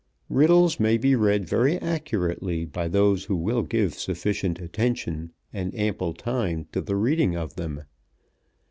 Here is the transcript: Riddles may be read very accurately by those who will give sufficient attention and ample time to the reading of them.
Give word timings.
Riddles 0.29 0.79
may 0.79 0.97
be 0.97 1.13
read 1.15 1.47
very 1.47 1.77
accurately 1.77 2.65
by 2.65 2.87
those 2.87 3.25
who 3.25 3.35
will 3.35 3.61
give 3.61 3.93
sufficient 3.93 4.59
attention 4.59 5.31
and 5.53 5.75
ample 5.75 6.15
time 6.15 6.65
to 6.71 6.81
the 6.81 6.95
reading 6.95 7.35
of 7.35 7.55
them. 7.55 7.83